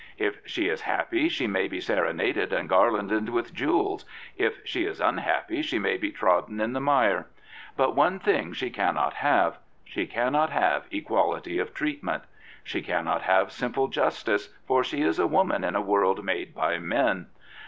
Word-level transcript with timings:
If 0.17 0.39
she 0.47 0.67
is 0.67 0.81
happy 0.81 1.29
she 1.29 1.45
may 1.45 1.67
be 1.67 1.79
serenaded 1.79 2.51
and 2.51 2.67
garlanded 2.67 3.29
with 3.29 3.53
jewels; 3.53 4.03
if 4.35 4.59
she 4.65 4.85
is 4.85 4.99
unhappy 4.99 5.61
she 5.61 5.77
may 5.77 5.95
be 5.97 6.09
trodden 6.09 6.59
in 6.59 6.73
the 6.73 6.79
Uiire. 6.79 7.25
But 7.77 7.95
one 7.95 8.17
thing 8.17 8.51
she 8.53 8.71
cannot 8.71 9.13
have. 9.13 9.59
She 9.85 10.07
cannot 10.07 10.49
have 10.49 10.87
equality 10.89 11.59
of 11.59 11.75
treatment. 11.75 12.23
She 12.63 12.81
cannot 12.81 13.21
have 13.21 13.51
simple 13.51 13.89
justice, 13.89 14.47
for 14.65 14.83
she 14.83 15.03
is. 15.03 15.19
a 15.19 15.27
woman 15.27 15.63
in 15.63 15.75
a 15.75 15.81
world 15.81 16.25
made 16.25 16.55
by 16.55 16.79
men. 16.79 17.27